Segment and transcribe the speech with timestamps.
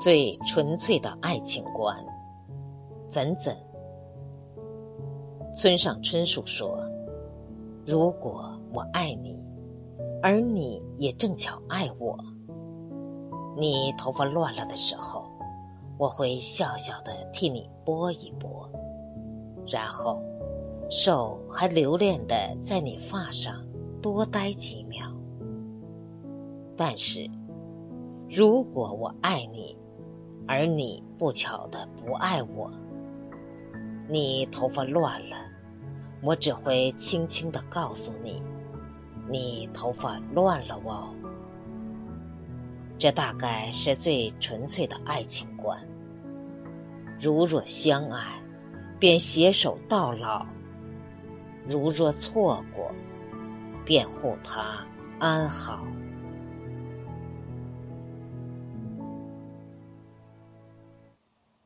[0.00, 1.94] 最纯粹的爱情观，
[3.06, 3.54] 怎怎？
[5.54, 6.80] 村上春树说
[7.86, 9.38] ：“如果我爱你，
[10.22, 12.18] 而你也正巧爱我，
[13.54, 15.22] 你头发乱了的时候，
[15.98, 18.66] 我会笑笑的替你拨一拨，
[19.66, 20.18] 然后
[20.88, 23.62] 手还留恋的在你发上
[24.00, 25.06] 多待几秒。
[26.74, 27.28] 但是，
[28.30, 29.76] 如果我爱你，
[30.52, 32.68] 而你不巧的不爱我，
[34.08, 35.36] 你头发乱了，
[36.24, 38.42] 我只会轻轻的告诉你，
[39.28, 41.14] 你头发乱了哦。
[42.98, 45.78] 这大概是最纯粹的爱情观。
[47.20, 48.42] 如若相爱，
[48.98, 50.44] 便携手到老；
[51.64, 52.90] 如若错过，
[53.84, 54.84] 便护他
[55.20, 55.86] 安好。